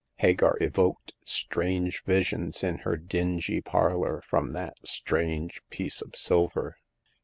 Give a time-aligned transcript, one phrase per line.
[0.15, 6.77] Hagar evoked strange visions in her dingy parlor from that strange piece of silver.